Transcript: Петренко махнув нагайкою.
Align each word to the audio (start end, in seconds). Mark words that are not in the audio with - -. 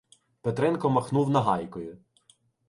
Петренко 0.41 0.89
махнув 0.89 1.29
нагайкою. 1.29 1.97